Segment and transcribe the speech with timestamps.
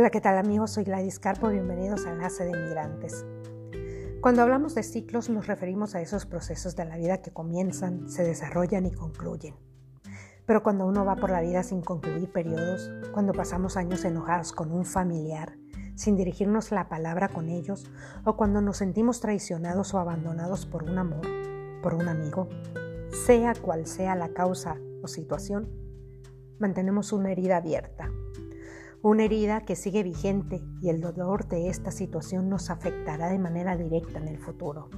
[0.00, 0.70] Hola, ¿qué tal amigos?
[0.70, 3.26] Soy Gladys Carpo, bienvenidos a Enlace de Migrantes.
[4.22, 8.22] Cuando hablamos de ciclos nos referimos a esos procesos de la vida que comienzan, se
[8.22, 9.56] desarrollan y concluyen.
[10.46, 14.72] Pero cuando uno va por la vida sin concluir periodos, cuando pasamos años enojados con
[14.72, 15.58] un familiar,
[15.96, 17.84] sin dirigirnos la palabra con ellos,
[18.24, 21.26] o cuando nos sentimos traicionados o abandonados por un amor,
[21.82, 22.48] por un amigo,
[23.26, 25.68] sea cual sea la causa o situación,
[26.58, 28.10] mantenemos una herida abierta,
[29.02, 33.76] una herida que sigue vigente y el dolor de esta situación nos afectará de manera
[33.76, 34.90] directa en el futuro.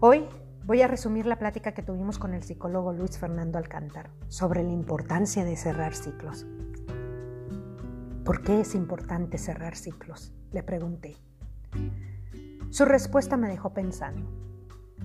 [0.00, 0.24] Hoy
[0.64, 4.72] voy a resumir la plática que tuvimos con el psicólogo Luis Fernando Alcántara sobre la
[4.72, 6.46] importancia de cerrar ciclos.
[8.24, 10.34] ¿Por qué es importante cerrar ciclos?
[10.50, 11.16] Le pregunté.
[12.70, 14.28] Su respuesta me dejó pensando.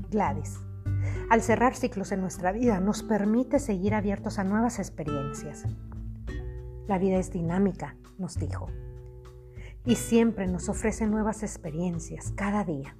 [0.09, 0.59] Gladys,
[1.29, 5.65] al cerrar ciclos en nuestra vida nos permite seguir abiertos a nuevas experiencias,
[6.87, 8.67] la vida es dinámica, nos dijo,
[9.85, 12.95] y siempre nos ofrece nuevas experiencias cada día.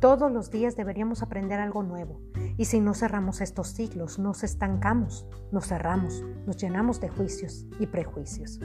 [0.00, 2.20] Todos los días deberíamos aprender algo nuevo,
[2.56, 7.86] y si no cerramos estos ciclos, nos estancamos, nos cerramos, nos llenamos de juicios y
[7.86, 8.60] prejuicios.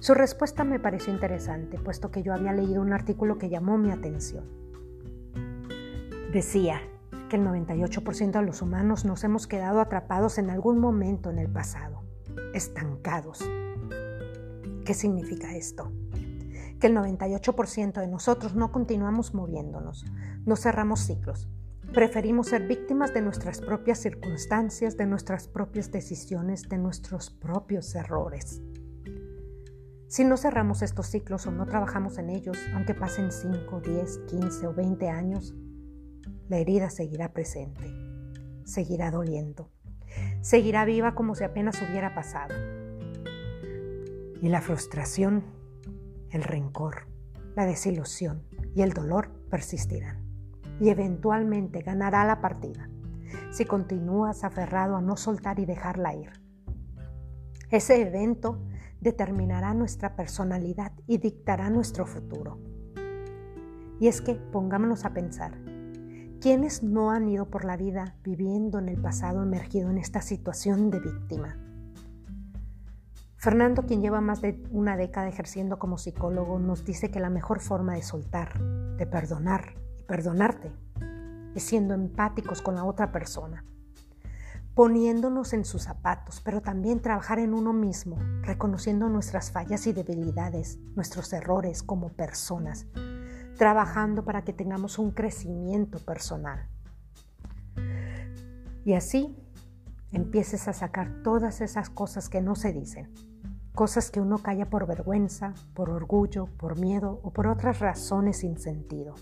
[0.00, 3.90] Su respuesta me pareció interesante, puesto que yo había leído un artículo que llamó mi
[3.90, 4.44] atención.
[6.32, 6.80] Decía
[7.28, 11.48] que el 98% de los humanos nos hemos quedado atrapados en algún momento en el
[11.48, 12.09] pasado
[12.54, 13.44] estancados.
[14.84, 15.92] ¿Qué significa esto?
[16.80, 20.04] Que el 98% de nosotros no continuamos moviéndonos,
[20.46, 21.48] no cerramos ciclos.
[21.92, 28.62] Preferimos ser víctimas de nuestras propias circunstancias, de nuestras propias decisiones, de nuestros propios errores.
[30.06, 34.66] Si no cerramos estos ciclos o no trabajamos en ellos, aunque pasen 5, 10, 15
[34.66, 35.54] o 20 años,
[36.48, 37.92] la herida seguirá presente,
[38.64, 39.70] seguirá doliendo
[40.40, 42.54] seguirá viva como si apenas hubiera pasado.
[44.42, 45.44] Y la frustración,
[46.30, 47.06] el rencor,
[47.56, 48.42] la desilusión
[48.74, 50.24] y el dolor persistirán.
[50.80, 52.88] Y eventualmente ganará la partida
[53.50, 56.30] si continúas aferrado a no soltar y dejarla ir.
[57.70, 58.62] Ese evento
[59.00, 62.58] determinará nuestra personalidad y dictará nuestro futuro.
[64.00, 65.58] Y es que pongámonos a pensar,
[66.40, 70.90] ¿Quiénes no han ido por la vida viviendo en el pasado emergido en esta situación
[70.90, 71.58] de víctima?
[73.36, 77.60] Fernando, quien lleva más de una década ejerciendo como psicólogo, nos dice que la mejor
[77.60, 78.58] forma de soltar,
[78.96, 80.72] de perdonar y perdonarte
[81.54, 83.66] es siendo empáticos con la otra persona,
[84.74, 90.78] poniéndonos en sus zapatos, pero también trabajar en uno mismo, reconociendo nuestras fallas y debilidades,
[90.96, 92.86] nuestros errores como personas,
[93.60, 96.66] trabajando para que tengamos un crecimiento personal.
[98.86, 99.36] Y así
[100.12, 103.12] empieces a sacar todas esas cosas que no se dicen,
[103.74, 108.58] cosas que uno calla por vergüenza, por orgullo, por miedo o por otras razones sin
[108.58, 109.14] sentido.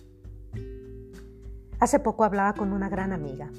[1.80, 3.50] Hace poco hablaba con una gran amiga.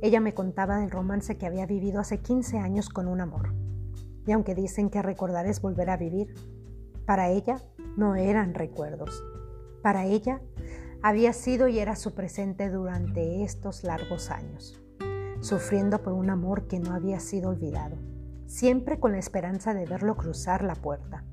[0.00, 3.52] Ella me contaba del romance que había vivido hace 15 años con un amor.
[4.26, 6.34] Y aunque dicen que recordar es volver a vivir,
[7.04, 7.60] para ella
[7.98, 9.22] no eran recuerdos,
[9.82, 10.40] para ella,
[11.02, 14.82] había sido y era su presente durante estos largos años,
[15.40, 17.96] sufriendo por un amor que no había sido olvidado,
[18.46, 21.24] siempre con la esperanza de verlo cruzar la puerta,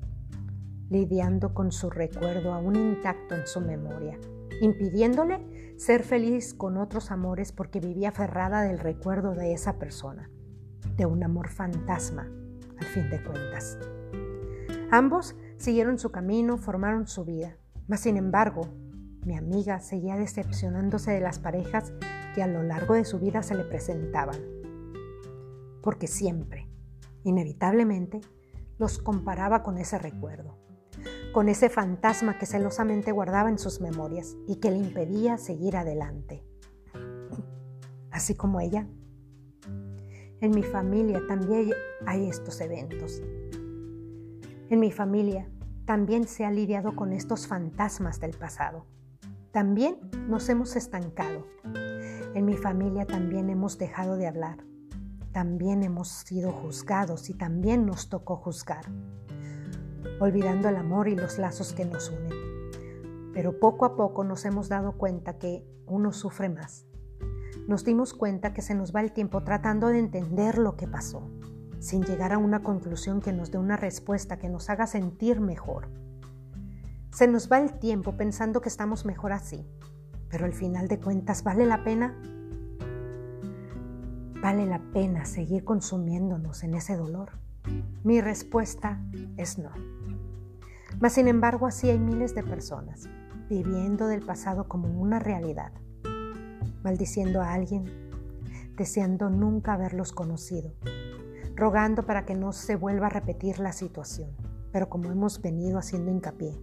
[0.88, 4.18] lidiando con su recuerdo aún intacto en su memoria,
[4.62, 10.30] impidiéndole ser feliz con otros amores porque vivía aferrada del recuerdo de esa persona,
[10.96, 12.28] de un amor fantasma,
[12.78, 13.78] al fin de cuentas.
[14.90, 17.56] Ambos siguieron su camino, formaron su vida,
[17.88, 18.68] mas, sin embargo,
[19.24, 21.92] mi amiga seguía decepcionándose de las parejas
[22.34, 24.36] que a lo largo de su vida se le presentaban,
[25.82, 26.68] porque siempre,
[27.24, 28.20] inevitablemente,
[28.78, 30.58] los comparaba con ese recuerdo,
[31.32, 36.44] con ese fantasma que celosamente guardaba en sus memorias y que le impedía seguir adelante.
[38.10, 38.86] Así como ella,
[40.40, 41.70] en mi familia también
[42.06, 43.20] hay estos eventos.
[44.70, 45.48] En mi familia
[45.88, 48.84] también se ha lidiado con estos fantasmas del pasado.
[49.52, 49.96] También
[50.28, 51.46] nos hemos estancado.
[52.34, 54.58] En mi familia también hemos dejado de hablar.
[55.32, 58.84] También hemos sido juzgados y también nos tocó juzgar,
[60.20, 63.32] olvidando el amor y los lazos que nos unen.
[63.32, 66.84] Pero poco a poco nos hemos dado cuenta que uno sufre más.
[67.66, 71.30] Nos dimos cuenta que se nos va el tiempo tratando de entender lo que pasó
[71.80, 75.88] sin llegar a una conclusión que nos dé una respuesta que nos haga sentir mejor.
[77.10, 79.66] Se nos va el tiempo pensando que estamos mejor así,
[80.28, 82.14] pero al final de cuentas, ¿vale la pena?
[84.42, 87.32] ¿Vale la pena seguir consumiéndonos en ese dolor?
[88.04, 89.00] Mi respuesta
[89.36, 89.70] es no.
[91.00, 93.08] Mas sin embargo así hay miles de personas
[93.48, 95.72] viviendo del pasado como una realidad,
[96.82, 97.86] maldiciendo a alguien,
[98.76, 100.72] deseando nunca haberlos conocido,
[101.58, 104.30] rogando para que no se vuelva a repetir la situación.
[104.72, 106.58] Pero como hemos venido haciendo hincapié,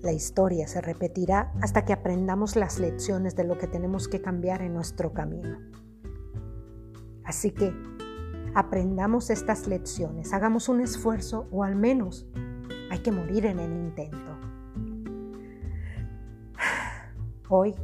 [0.00, 4.62] la historia se repetirá hasta que aprendamos las lecciones de lo que tenemos que cambiar
[4.62, 5.58] en nuestro camino.
[7.24, 7.74] Así que
[8.54, 12.26] aprendamos estas lecciones, hagamos un esfuerzo o al menos
[12.90, 14.38] hay que morir en el intento.
[17.48, 17.74] Hoy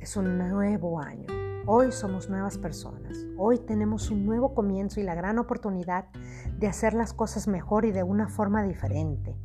[0.00, 1.37] es un nuevo año.
[1.70, 3.26] Hoy somos nuevas personas.
[3.36, 6.06] Hoy tenemos un nuevo comienzo y la gran oportunidad
[6.58, 9.36] de hacer las cosas mejor y de una forma diferente.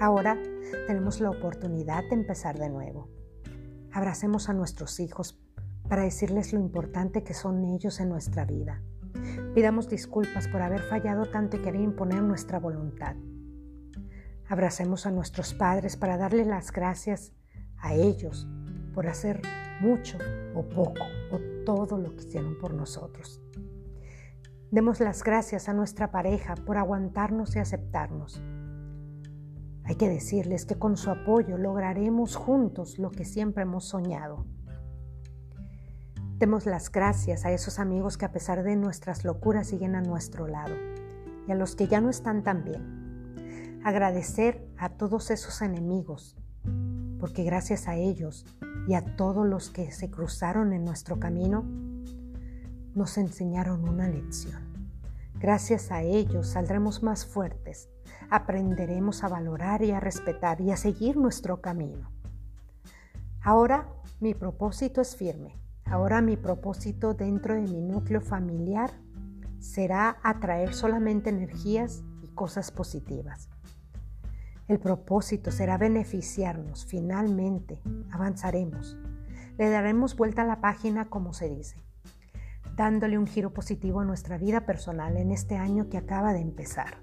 [0.00, 0.38] Ahora
[0.86, 3.08] tenemos la oportunidad de empezar de nuevo.
[3.90, 5.42] Abracemos a nuestros hijos
[5.88, 8.80] para decirles lo importante que son ellos en nuestra vida.
[9.52, 13.16] Pidamos disculpas por haber fallado tanto y querer imponer nuestra voluntad.
[14.48, 17.32] Abracemos a nuestros padres para darles las gracias
[17.76, 18.46] a ellos
[18.94, 19.42] por hacer
[19.80, 20.18] mucho
[20.54, 23.40] o poco o todo lo que hicieron por nosotros.
[24.70, 28.40] Demos las gracias a nuestra pareja por aguantarnos y aceptarnos.
[29.84, 34.46] Hay que decirles que con su apoyo lograremos juntos lo que siempre hemos soñado.
[36.36, 40.46] Demos las gracias a esos amigos que a pesar de nuestras locuras siguen a nuestro
[40.46, 40.74] lado
[41.48, 43.80] y a los que ya no están tan bien.
[43.84, 46.39] Agradecer a todos esos enemigos
[47.20, 48.46] porque gracias a ellos
[48.88, 51.64] y a todos los que se cruzaron en nuestro camino,
[52.94, 54.70] nos enseñaron una lección.
[55.38, 57.88] Gracias a ellos saldremos más fuertes,
[58.30, 62.10] aprenderemos a valorar y a respetar y a seguir nuestro camino.
[63.42, 63.88] Ahora
[64.20, 65.56] mi propósito es firme.
[65.84, 68.90] Ahora mi propósito dentro de mi núcleo familiar
[69.58, 73.48] será atraer solamente energías y cosas positivas.
[74.70, 76.86] El propósito será beneficiarnos.
[76.86, 77.80] Finalmente,
[78.12, 78.96] avanzaremos.
[79.58, 81.82] Le daremos vuelta a la página, como se dice,
[82.76, 87.02] dándole un giro positivo a nuestra vida personal en este año que acaba de empezar.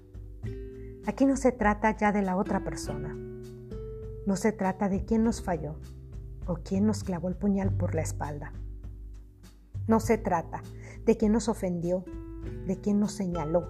[1.06, 3.14] Aquí no se trata ya de la otra persona.
[4.26, 5.78] No se trata de quién nos falló
[6.46, 8.54] o quién nos clavó el puñal por la espalda.
[9.86, 10.62] No se trata
[11.04, 12.06] de quién nos ofendió,
[12.66, 13.68] de quién nos señaló.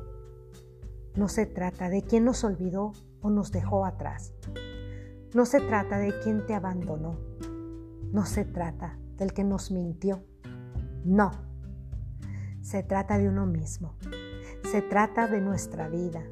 [1.16, 4.32] No se trata de quién nos olvidó o nos dejó atrás.
[5.34, 7.18] No se trata de quien te abandonó.
[8.12, 10.24] No se trata del que nos mintió.
[11.04, 11.30] No.
[12.62, 13.94] Se trata de uno mismo.
[14.70, 16.22] Se trata de nuestra vida,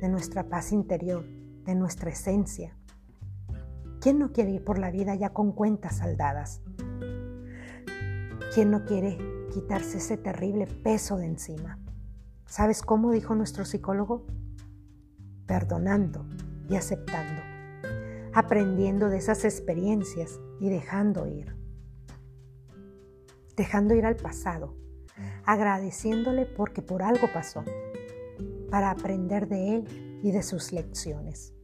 [0.00, 1.24] de nuestra paz interior,
[1.64, 2.76] de nuestra esencia.
[4.00, 6.60] ¿Quién no quiere ir por la vida ya con cuentas saldadas?
[8.54, 9.18] ¿Quién no quiere
[9.52, 11.78] quitarse ese terrible peso de encima?
[12.46, 14.26] ¿Sabes cómo dijo nuestro psicólogo?
[15.46, 16.26] Perdonando
[16.68, 17.42] y aceptando,
[18.32, 21.54] aprendiendo de esas experiencias y dejando ir.
[23.56, 24.76] Dejando ir al pasado,
[25.44, 27.64] agradeciéndole porque por algo pasó,
[28.70, 31.54] para aprender de él y de sus lecciones.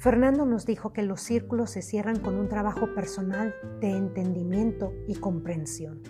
[0.00, 5.16] Fernando nos dijo que los círculos se cierran con un trabajo personal de entendimiento y
[5.16, 6.02] comprensión,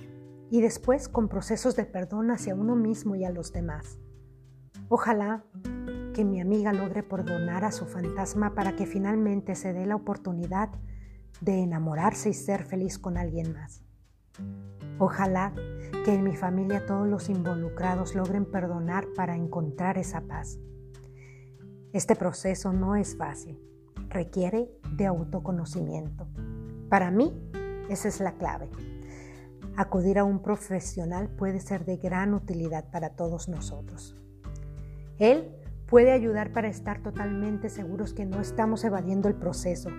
[0.49, 3.99] y después con procesos de perdón hacia uno mismo y a los demás.
[4.88, 5.44] Ojalá
[6.12, 10.70] que mi amiga logre perdonar a su fantasma para que finalmente se dé la oportunidad
[11.40, 13.82] de enamorarse y ser feliz con alguien más.
[14.98, 15.54] Ojalá
[16.04, 20.58] que en mi familia todos los involucrados logren perdonar para encontrar esa paz.
[21.92, 23.58] Este proceso no es fácil,
[24.08, 26.28] requiere de autoconocimiento.
[26.88, 27.32] Para mí,
[27.88, 28.68] esa es la clave.
[29.76, 34.16] Acudir a un profesional puede ser de gran utilidad para todos nosotros.
[35.18, 35.59] Él
[35.90, 39.90] puede ayudar para estar totalmente seguros que no estamos evadiendo el proceso.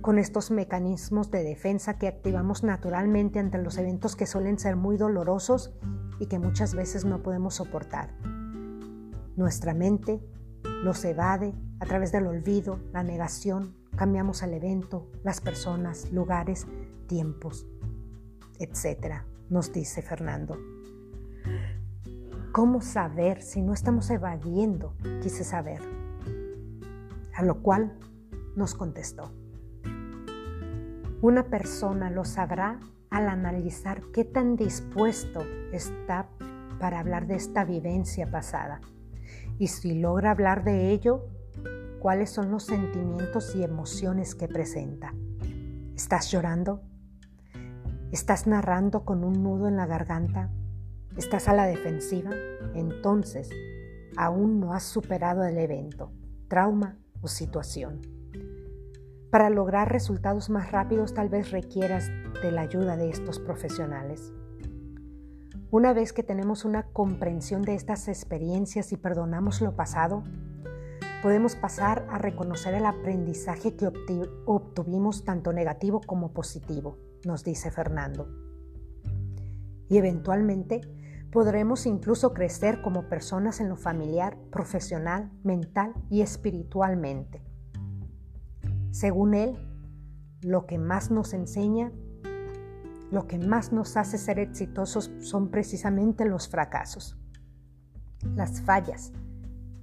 [0.00, 4.96] Con estos mecanismos de defensa que activamos naturalmente ante los eventos que suelen ser muy
[4.96, 5.72] dolorosos
[6.18, 8.12] y que muchas veces no podemos soportar.
[9.36, 10.20] Nuestra mente
[10.82, 16.66] los evade a través del olvido, la negación, cambiamos el evento, las personas, lugares,
[17.06, 17.68] tiempos,
[18.58, 20.58] etc., nos dice Fernando.
[22.58, 24.96] ¿Cómo saber si no estamos evadiendo?
[25.22, 25.80] Quise saber.
[27.36, 27.96] A lo cual
[28.56, 29.30] nos contestó.
[31.22, 36.30] Una persona lo sabrá al analizar qué tan dispuesto está
[36.80, 38.80] para hablar de esta vivencia pasada.
[39.60, 41.28] Y si logra hablar de ello,
[42.00, 45.14] cuáles son los sentimientos y emociones que presenta.
[45.94, 46.82] ¿Estás llorando?
[48.10, 50.50] ¿Estás narrando con un nudo en la garganta?
[51.18, 52.30] ¿Estás a la defensiva?
[52.74, 53.50] Entonces,
[54.16, 56.12] aún no has superado el evento,
[56.46, 58.02] trauma o situación.
[59.28, 62.08] Para lograr resultados más rápidos tal vez requieras
[62.40, 64.32] de la ayuda de estos profesionales.
[65.72, 70.22] Una vez que tenemos una comprensión de estas experiencias y perdonamos lo pasado,
[71.20, 73.90] podemos pasar a reconocer el aprendizaje que
[74.46, 78.28] obtuvimos tanto negativo como positivo, nos dice Fernando.
[79.88, 80.82] Y eventualmente
[81.30, 87.42] podremos incluso crecer como personas en lo familiar, profesional, mental y espiritualmente.
[88.90, 89.58] Según él,
[90.42, 91.92] lo que más nos enseña
[93.10, 97.16] lo que más nos hace ser exitosos son precisamente los fracasos,
[98.34, 99.12] las fallas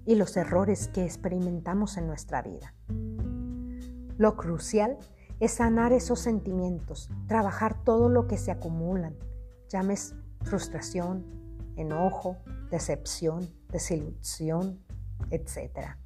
[0.05, 2.75] y los errores que experimentamos en nuestra vida.
[4.17, 4.97] Lo crucial
[5.39, 9.15] es sanar esos sentimientos, trabajar todo lo que se acumulan,
[9.69, 11.25] llames frustración,
[11.75, 12.37] enojo,
[12.71, 14.79] decepción, desilusión,
[15.31, 15.97] etc.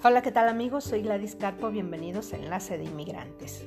[0.03, 0.85] Hola, ¿qué tal amigos?
[0.85, 3.67] Soy Gladys Carpo, bienvenidos a Enlace de Inmigrantes.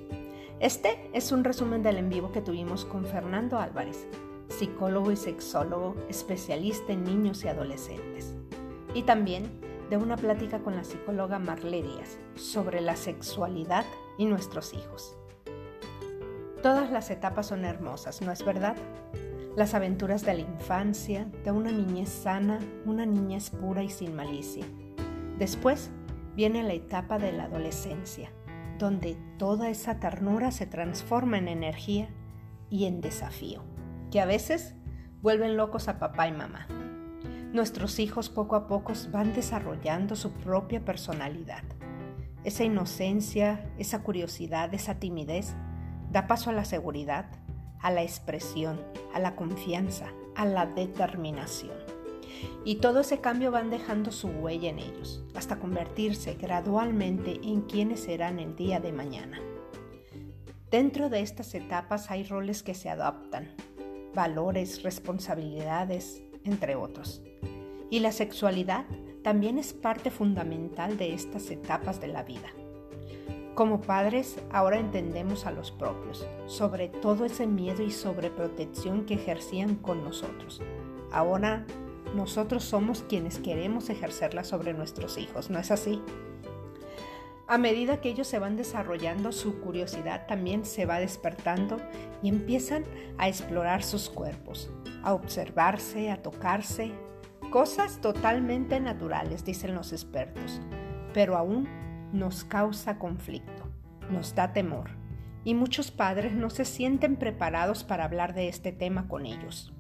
[0.60, 4.08] Este es un resumen del en vivo que tuvimos con Fernando Álvarez,
[4.48, 8.34] psicólogo y sexólogo especialista en niños y adolescentes.
[8.96, 9.63] Y también
[9.94, 13.86] de una plática con la psicóloga Marle Díaz sobre la sexualidad
[14.18, 15.16] y nuestros hijos.
[16.64, 18.76] Todas las etapas son hermosas, ¿no es verdad?
[19.56, 22.58] Las aventuras de la infancia, de una niñez sana,
[22.88, 24.66] una niñez pura y sin malicia.
[25.38, 25.92] Después,
[26.36, 28.32] viene la etapa de la adolescencia,
[28.80, 32.10] donde toda esa ternura se transforma en energía
[32.72, 33.62] y en desafío,
[34.10, 34.74] que a veces
[35.22, 36.68] vuelven locos a papá y mamá.
[37.54, 41.62] Nuestros hijos poco a poco van desarrollando su propia personalidad.
[42.44, 45.54] Esa inocencia, esa curiosidad, esa timidez
[46.12, 47.28] da paso a la seguridad,
[47.80, 48.82] a la expresión,
[49.14, 51.78] a la confianza, a la determinación.
[52.66, 58.00] Y todo ese cambio van dejando su huella en ellos, hasta convertirse gradualmente en quienes
[58.00, 59.40] serán el día de mañana.
[60.72, 63.50] Dentro de estas etapas hay roles que se adaptan,
[64.16, 67.22] valores, responsabilidades, entre otros.
[67.94, 68.86] Y la sexualidad
[69.22, 72.50] también es parte fundamental de estas etapas de la vida.
[73.54, 79.76] Como padres ahora entendemos a los propios, sobre todo ese miedo y sobreprotección que ejercían
[79.76, 80.60] con nosotros.
[81.12, 81.68] Ahora
[82.16, 86.02] nosotros somos quienes queremos ejercerla sobre nuestros hijos, ¿no es así?
[87.46, 91.78] A medida que ellos se van desarrollando, su curiosidad también se va despertando
[92.24, 92.86] y empiezan
[93.20, 94.72] a explorar sus cuerpos,
[95.04, 96.92] a observarse, a tocarse,
[97.54, 100.60] cosas totalmente naturales, dicen los expertos,
[101.14, 101.70] pero aún
[102.12, 103.70] nos causa conflicto,
[104.10, 104.90] nos da temor
[105.44, 109.72] y muchos padres no se sienten preparados para hablar de este tema con ellos.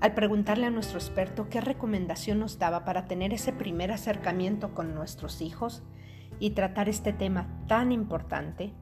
[0.00, 4.96] Al preguntarle a nuestro experto qué recomendación nos daba para tener ese primer acercamiento con
[4.96, 5.84] nuestros hijos
[6.40, 8.72] y tratar este tema tan importante,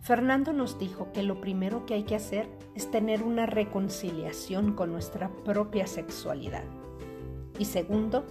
[0.00, 4.92] Fernando nos dijo que lo primero que hay que hacer es tener una reconciliación con
[4.92, 6.64] nuestra propia sexualidad.
[7.58, 8.24] Y segundo,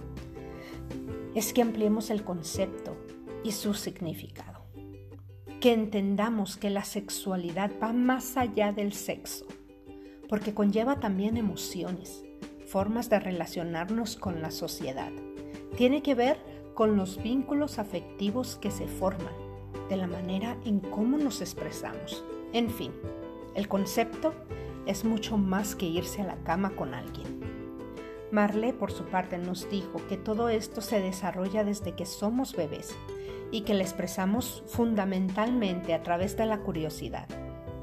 [1.34, 2.96] es que ampliemos el concepto
[3.44, 4.64] y su significado.
[5.60, 9.46] Que entendamos que la sexualidad va más allá del sexo,
[10.28, 12.24] porque conlleva también emociones,
[12.66, 15.12] formas de relacionarnos con la sociedad.
[15.76, 16.38] Tiene que ver
[16.74, 19.45] con los vínculos afectivos que se forman,
[19.88, 22.24] de la manera en cómo nos expresamos.
[22.52, 22.92] En fin,
[23.54, 24.34] el concepto
[24.86, 27.40] es mucho más que irse a la cama con alguien.
[28.30, 32.94] Marley, por su parte, nos dijo que todo esto se desarrolla desde que somos bebés
[33.50, 37.28] y que lo expresamos fundamentalmente a través de la curiosidad,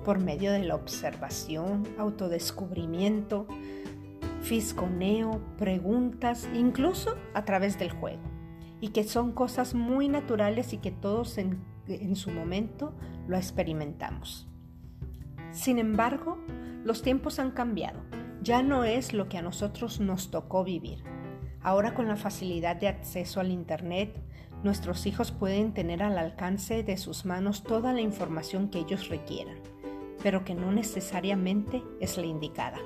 [0.03, 3.47] por medio de la observación, autodescubrimiento,
[4.41, 8.21] fisconeo, preguntas, incluso a través del juego,
[8.81, 12.93] y que son cosas muy naturales y que todos en, en su momento
[13.27, 14.47] lo experimentamos.
[15.51, 16.37] Sin embargo,
[16.83, 18.01] los tiempos han cambiado
[18.43, 21.01] ya no es lo que a nosotros nos tocó vivir.
[21.61, 24.21] Ahora con la facilidad de acceso al Internet,
[24.63, 29.55] nuestros hijos pueden tener al alcance de sus manos toda la información que ellos requieran,
[30.21, 32.79] pero que no necesariamente es la indicada.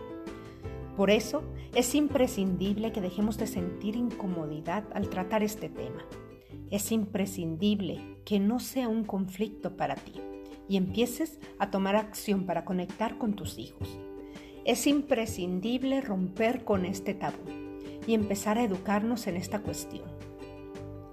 [0.95, 6.03] Por eso es imprescindible que dejemos de sentir incomodidad al tratar este tema.
[6.69, 10.13] Es imprescindible que no sea un conflicto para ti
[10.67, 13.97] y empieces a tomar acción para conectar con tus hijos.
[14.65, 17.38] Es imprescindible romper con este tabú
[18.05, 20.03] y empezar a educarnos en esta cuestión.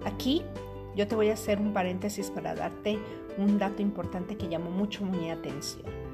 [0.03, 0.41] Aquí
[0.95, 2.99] yo te voy a hacer un paréntesis para darte
[3.37, 6.04] un dato importante que llamó mucho mi atención.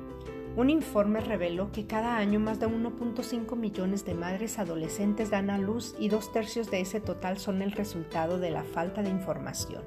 [0.57, 5.57] Un informe reveló que cada año más de 1.5 millones de madres adolescentes dan a
[5.57, 9.83] luz y dos tercios de ese total son el resultado de la falta de información.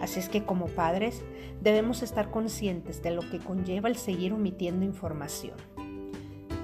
[0.00, 1.24] Así es que como padres
[1.60, 5.56] debemos estar conscientes de lo que conlleva el seguir omitiendo información.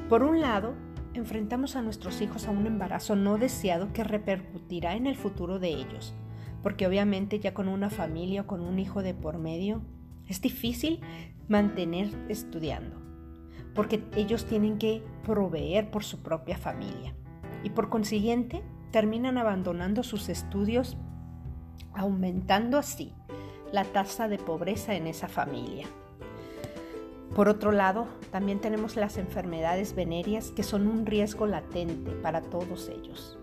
[0.09, 0.75] Por un lado,
[1.12, 5.71] enfrentamos a nuestros hijos a un embarazo no deseado que repercutirá en el futuro de
[5.71, 6.14] ellos,
[6.62, 9.83] porque obviamente ya con una familia o con un hijo de por medio,
[10.29, 11.00] es difícil
[11.50, 12.97] mantener estudiando,
[13.75, 17.14] porque ellos tienen que proveer por su propia familia
[17.64, 20.97] y por consiguiente terminan abandonando sus estudios,
[21.92, 23.12] aumentando así
[23.73, 25.87] la tasa de pobreza en esa familia.
[27.35, 32.88] Por otro lado, también tenemos las enfermedades venéreas que son un riesgo latente para todos
[32.88, 33.38] ellos.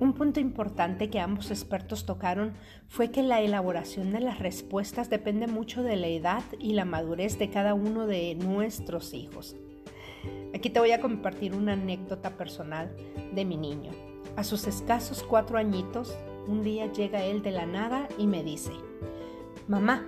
[0.00, 2.54] Un punto importante que ambos expertos tocaron
[2.88, 7.38] fue que la elaboración de las respuestas depende mucho de la edad y la madurez
[7.38, 9.56] de cada uno de nuestros hijos.
[10.54, 12.96] Aquí te voy a compartir una anécdota personal
[13.34, 13.90] de mi niño.
[14.36, 18.72] A sus escasos cuatro añitos, un día llega él de la nada y me dice,
[19.68, 20.06] Mamá,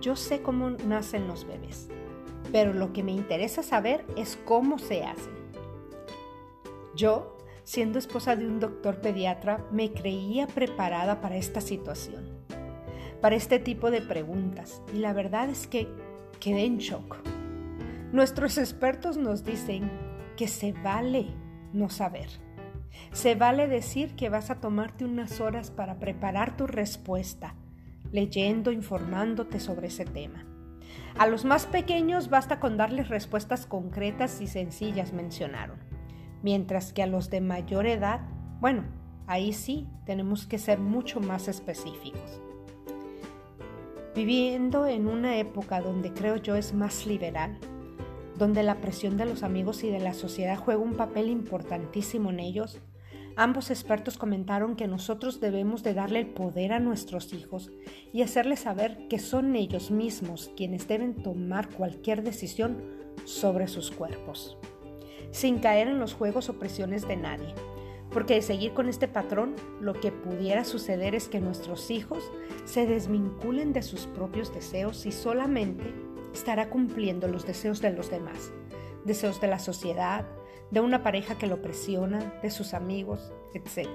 [0.00, 1.88] yo sé cómo nacen los bebés,
[2.50, 5.32] pero lo que me interesa saber es cómo se hacen.
[6.96, 7.31] Yo,
[7.64, 12.24] siendo esposa de un doctor pediatra, me creía preparada para esta situación,
[13.20, 15.88] para este tipo de preguntas, y la verdad es que
[16.40, 17.16] quedé en shock.
[18.12, 19.90] Nuestros expertos nos dicen
[20.36, 21.26] que se vale
[21.72, 22.28] no saber.
[23.12, 27.54] Se vale decir que vas a tomarte unas horas para preparar tu respuesta
[28.12, 30.44] leyendo, informándote sobre ese tema.
[31.18, 35.91] A los más pequeños basta con darles respuestas concretas y sencillas, mencionaron.
[36.42, 38.20] Mientras que a los de mayor edad,
[38.60, 38.84] bueno,
[39.26, 42.40] ahí sí tenemos que ser mucho más específicos.
[44.14, 47.58] Viviendo en una época donde creo yo es más liberal,
[48.36, 52.40] donde la presión de los amigos y de la sociedad juega un papel importantísimo en
[52.40, 52.80] ellos,
[53.36, 57.70] Ambos expertos comentaron que nosotros debemos de darle el poder a nuestros hijos
[58.12, 62.82] y hacerles saber que son ellos mismos quienes deben tomar cualquier decisión
[63.24, 64.58] sobre sus cuerpos,
[65.32, 67.54] sin caer en los juegos o presiones de nadie.
[68.10, 72.22] Porque de seguir con este patrón, lo que pudiera suceder es que nuestros hijos
[72.64, 75.92] se desvinculen de sus propios deseos y solamente
[76.32, 78.52] estará cumpliendo los deseos de los demás,
[79.04, 80.26] deseos de la sociedad,
[80.70, 83.88] de una pareja que lo presiona, de sus amigos, etc.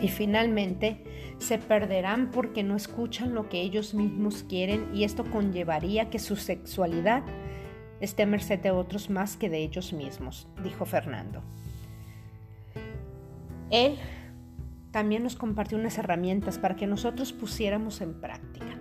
[0.00, 1.04] Y finalmente
[1.38, 6.36] se perderán porque no escuchan lo que ellos mismos quieren y esto conllevaría que su
[6.36, 7.22] sexualidad
[8.00, 11.42] esté a merced de otros más que de ellos mismos, dijo Fernando.
[13.70, 13.98] Él
[14.90, 18.78] también nos compartió unas herramientas para que nosotros pusiéramos en práctica.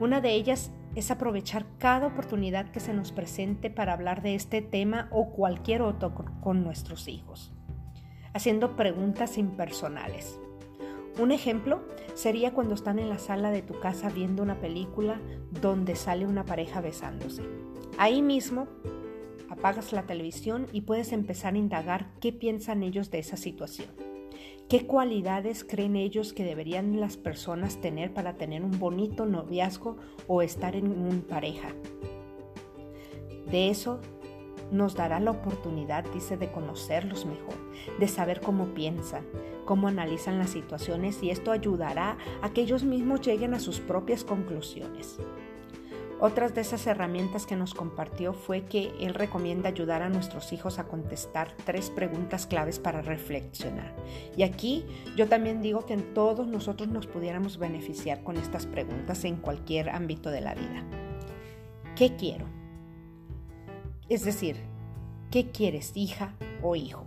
[0.00, 4.62] Una de ellas es aprovechar cada oportunidad que se nos presente para hablar de este
[4.62, 7.52] tema o cualquier otro con nuestros hijos,
[8.32, 10.40] haciendo preguntas impersonales.
[11.20, 11.82] Un ejemplo
[12.14, 16.44] sería cuando están en la sala de tu casa viendo una película donde sale una
[16.44, 17.42] pareja besándose.
[18.00, 18.68] Ahí mismo
[19.48, 23.88] apagas la televisión y puedes empezar a indagar qué piensan ellos de esa situación.
[24.68, 29.96] ¿Qué cualidades creen ellos que deberían las personas tener para tener un bonito noviazgo
[30.28, 31.70] o estar en una pareja?
[33.50, 33.98] De eso
[34.70, 37.56] nos dará la oportunidad, dice, de conocerlos mejor,
[37.98, 39.24] de saber cómo piensan,
[39.64, 44.22] cómo analizan las situaciones y esto ayudará a que ellos mismos lleguen a sus propias
[44.22, 45.18] conclusiones.
[46.20, 50.80] Otras de esas herramientas que nos compartió fue que él recomienda ayudar a nuestros hijos
[50.80, 53.94] a contestar tres preguntas claves para reflexionar.
[54.36, 54.84] Y aquí
[55.16, 60.30] yo también digo que todos nosotros nos pudiéramos beneficiar con estas preguntas en cualquier ámbito
[60.30, 60.82] de la vida.
[61.94, 62.46] ¿Qué quiero?
[64.08, 64.56] Es decir,
[65.30, 67.06] ¿qué quieres, hija o hijo?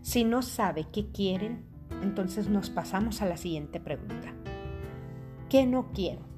[0.00, 1.66] Si no sabe qué quieren,
[2.02, 4.34] entonces nos pasamos a la siguiente pregunta.
[5.48, 6.31] ¿Qué no quiero?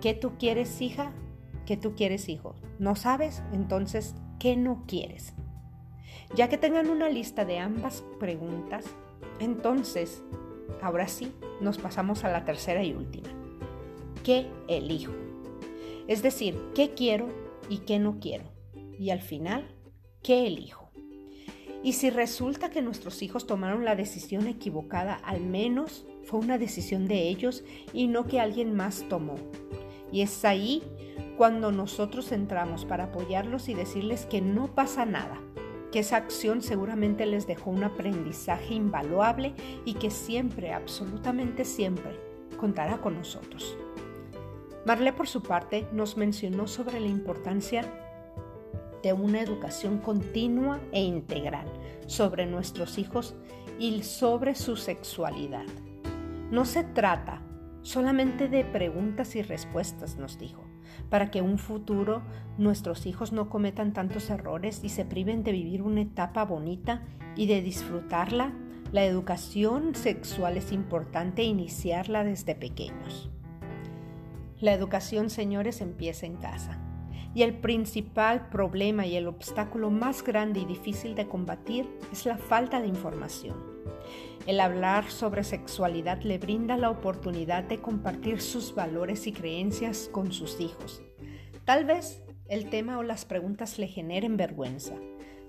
[0.00, 1.12] ¿Qué tú quieres, hija?
[1.66, 2.54] ¿Qué tú quieres, hijo?
[2.78, 3.42] ¿No sabes?
[3.52, 5.34] Entonces, ¿qué no quieres?
[6.34, 8.86] Ya que tengan una lista de ambas preguntas,
[9.40, 10.22] entonces,
[10.80, 13.28] ahora sí, nos pasamos a la tercera y última.
[14.24, 15.12] ¿Qué elijo?
[16.08, 17.28] Es decir, ¿qué quiero
[17.68, 18.44] y qué no quiero?
[18.98, 19.66] Y al final,
[20.22, 20.90] ¿qué elijo?
[21.82, 27.06] Y si resulta que nuestros hijos tomaron la decisión equivocada, al menos fue una decisión
[27.06, 29.36] de ellos y no que alguien más tomó.
[30.12, 30.82] Y es ahí
[31.36, 35.40] cuando nosotros entramos para apoyarlos y decirles que no pasa nada,
[35.90, 42.18] que esa acción seguramente les dejó un aprendizaje invaluable y que siempre, absolutamente siempre,
[42.58, 43.76] contará con nosotros.
[44.86, 47.84] Marlé, por su parte, nos mencionó sobre la importancia
[49.02, 51.66] de una educación continua e integral
[52.06, 53.34] sobre nuestros hijos
[53.78, 55.64] y sobre su sexualidad.
[56.50, 57.42] No se trata
[57.82, 60.64] solamente de preguntas y respuestas, nos dijo,
[61.08, 62.22] para que un futuro
[62.58, 67.02] nuestros hijos no cometan tantos errores y se priven de vivir una etapa bonita
[67.36, 68.52] y de disfrutarla.
[68.92, 73.30] La educación sexual es importante iniciarla desde pequeños.
[74.60, 76.78] La educación, señores, empieza en casa.
[77.34, 82.36] Y el principal problema y el obstáculo más grande y difícil de combatir es la
[82.36, 83.56] falta de información.
[84.46, 90.32] El hablar sobre sexualidad le brinda la oportunidad de compartir sus valores y creencias con
[90.32, 91.02] sus hijos.
[91.64, 94.94] Tal vez el tema o las preguntas le generen vergüenza,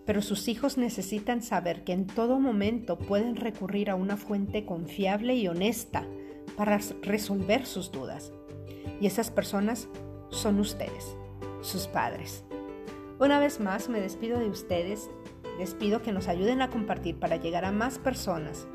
[0.06, 5.36] pero sus hijos necesitan saber que en todo momento pueden recurrir a una fuente confiable
[5.36, 6.06] y honesta
[6.58, 8.34] para resolver sus dudas.
[9.00, 9.88] Y esas personas
[10.30, 11.16] son ustedes,
[11.62, 12.44] sus padres.
[13.20, 15.10] Una vez más me despido de ustedes
[15.58, 18.68] les pido que nos ayuden a compartir para llegar a más personas.